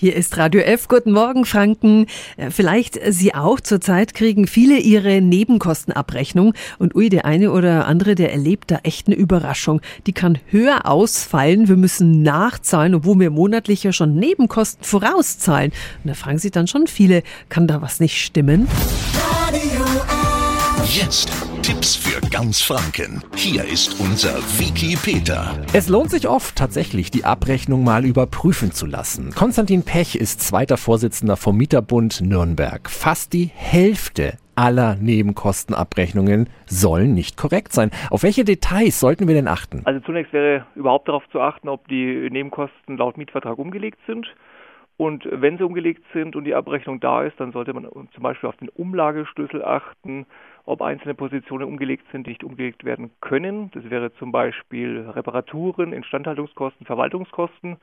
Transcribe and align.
Hier 0.00 0.16
ist 0.16 0.38
Radio 0.38 0.62
F. 0.62 0.88
Guten 0.88 1.12
Morgen, 1.12 1.44
Franken. 1.44 2.06
Äh, 2.38 2.48
vielleicht 2.48 2.98
Sie 3.12 3.34
auch. 3.34 3.60
Zurzeit 3.60 4.14
kriegen 4.14 4.46
viele 4.46 4.78
ihre 4.78 5.20
Nebenkostenabrechnung. 5.20 6.54
Und 6.78 6.94
ui, 6.94 7.10
der 7.10 7.26
eine 7.26 7.52
oder 7.52 7.86
andere, 7.86 8.14
der 8.14 8.32
erlebt 8.32 8.70
da 8.70 8.78
echt 8.82 9.08
eine 9.08 9.16
Überraschung. 9.16 9.82
Die 10.06 10.14
kann 10.14 10.38
höher 10.46 10.86
ausfallen. 10.86 11.68
Wir 11.68 11.76
müssen 11.76 12.22
nachzahlen, 12.22 12.94
obwohl 12.94 13.20
wir 13.20 13.28
monatlich 13.28 13.82
ja 13.82 13.92
schon 13.92 14.14
Nebenkosten 14.14 14.82
vorauszahlen. 14.82 15.70
Und 16.02 16.08
da 16.08 16.14
fragen 16.14 16.38
sich 16.38 16.52
dann 16.52 16.66
schon 16.66 16.86
viele, 16.86 17.22
kann 17.50 17.66
da 17.66 17.82
was 17.82 18.00
nicht 18.00 18.24
stimmen? 18.24 18.68
Radio 19.50 19.84
F. 19.84 20.96
Jetzt 20.96 21.30
Tipps 21.70 21.94
für 21.94 22.20
ganz 22.30 22.60
Franken. 22.60 23.22
Hier 23.36 23.64
ist 23.64 24.00
unser 24.00 24.34
Wiki 24.58 24.96
Peter. 24.96 25.54
Es 25.72 25.88
lohnt 25.88 26.10
sich 26.10 26.26
oft 26.26 26.56
tatsächlich, 26.56 27.12
die 27.12 27.24
Abrechnung 27.24 27.84
mal 27.84 28.04
überprüfen 28.04 28.72
zu 28.72 28.86
lassen. 28.86 29.30
Konstantin 29.36 29.84
Pech 29.84 30.16
ist 30.16 30.40
zweiter 30.40 30.76
Vorsitzender 30.76 31.36
vom 31.36 31.56
Mieterbund 31.56 32.22
Nürnberg. 32.22 32.90
Fast 32.90 33.32
die 33.34 33.52
Hälfte 33.54 34.36
aller 34.56 34.96
Nebenkostenabrechnungen 34.96 36.48
sollen 36.66 37.14
nicht 37.14 37.36
korrekt 37.36 37.72
sein. 37.72 37.92
Auf 38.10 38.24
welche 38.24 38.42
Details 38.42 38.98
sollten 38.98 39.28
wir 39.28 39.36
denn 39.36 39.46
achten? 39.46 39.82
Also 39.84 40.00
zunächst 40.00 40.32
wäre 40.32 40.66
überhaupt 40.74 41.06
darauf 41.06 41.22
zu 41.30 41.40
achten, 41.40 41.68
ob 41.68 41.86
die 41.86 42.28
Nebenkosten 42.30 42.96
laut 42.96 43.16
Mietvertrag 43.16 43.58
umgelegt 43.58 44.00
sind. 44.08 44.26
Und 45.00 45.26
wenn 45.32 45.56
sie 45.56 45.64
umgelegt 45.64 46.04
sind 46.12 46.36
und 46.36 46.44
die 46.44 46.54
Abrechnung 46.54 47.00
da 47.00 47.22
ist, 47.22 47.40
dann 47.40 47.52
sollte 47.52 47.72
man 47.72 47.88
zum 48.12 48.22
Beispiel 48.22 48.50
auf 48.50 48.56
den 48.58 48.68
Umlageschlüssel 48.68 49.64
achten, 49.64 50.26
ob 50.66 50.82
einzelne 50.82 51.14
Positionen 51.14 51.64
umgelegt 51.64 52.04
sind, 52.12 52.26
die 52.26 52.32
nicht 52.32 52.44
umgelegt 52.44 52.84
werden 52.84 53.10
können. 53.22 53.70
Das 53.72 53.88
wäre 53.88 54.12
zum 54.16 54.30
Beispiel 54.30 55.08
Reparaturen, 55.08 55.94
Instandhaltungskosten, 55.94 56.84
Verwaltungskosten 56.84 57.78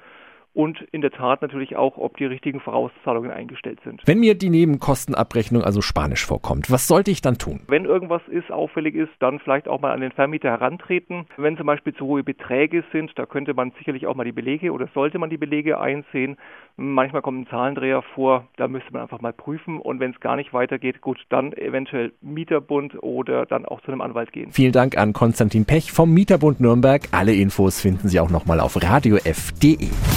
und 0.57 0.81
in 0.91 1.01
der 1.01 1.11
Tat 1.11 1.43
natürlich 1.43 1.75
auch, 1.75 1.97
ob 1.97 2.17
die 2.17 2.25
richtigen 2.25 2.59
Vorauszahlungen 2.59 3.29
eingestellt 3.29 3.79
sind. 3.83 4.01
Wenn 4.07 4.19
mir 4.19 4.33
die 4.33 4.49
Nebenkostenabrechnung 4.49 5.61
also 5.61 5.83
spanisch 5.83 6.25
vorkommt, 6.25 6.71
was 6.71 6.87
sollte 6.87 7.11
ich 7.11 7.21
dann 7.21 7.37
tun? 7.37 7.59
Wenn 7.67 7.85
irgendwas 7.85 8.23
ist, 8.27 8.51
auffällig 8.51 8.95
ist, 8.95 9.11
dann 9.19 9.37
vielleicht 9.37 9.67
auch 9.67 9.81
mal 9.81 9.93
an 9.93 10.01
den 10.01 10.11
Vermieter 10.11 10.49
herantreten. 10.49 11.27
Wenn 11.37 11.57
zum 11.57 11.67
Beispiel 11.67 11.93
zu 11.93 12.07
hohe 12.07 12.23
Beträge 12.23 12.83
sind, 12.91 13.11
da 13.19 13.27
könnte 13.27 13.53
man 13.53 13.71
sicherlich 13.77 14.07
auch 14.07 14.15
mal 14.15 14.23
die 14.23 14.31
Belege 14.31 14.71
oder 14.71 14.89
sollte 14.95 15.19
man 15.19 15.29
die 15.29 15.37
Belege 15.37 15.79
einsehen. 15.79 16.37
Manchmal 16.75 17.21
kommt 17.21 17.41
ein 17.41 17.47
Zahlendreher 17.51 18.01
vor, 18.15 18.47
da 18.57 18.67
müsste 18.67 18.91
man 18.91 19.03
einfach 19.03 19.21
mal 19.21 19.33
prüfen 19.33 19.79
und 19.79 19.99
wenn 19.99 20.09
es 20.09 20.19
gar 20.21 20.37
nicht 20.37 20.53
weitergeht, 20.53 21.01
gut, 21.01 21.23
dann 21.29 21.53
eventuell 21.53 22.13
Mieterbund 22.21 23.03
oder 23.03 23.45
dann 23.45 23.67
auch 23.67 23.81
zu 23.81 23.91
einem 23.91 24.01
Anwalt 24.01 24.31
gehen. 24.31 24.51
Vielen 24.51 24.71
Dank 24.71 24.97
an 24.97 25.13
Konstantin 25.13 25.65
Pech 25.65 25.91
vom 25.91 26.11
Mieterbund 26.11 26.59
Nürnberg. 26.59 27.03
Alle 27.11 27.35
Infos 27.35 27.79
finden 27.79 28.07
Sie 28.09 28.19
auch 28.19 28.31
nochmal 28.31 28.59
auf 28.59 28.81
radiof.de. 28.81 30.16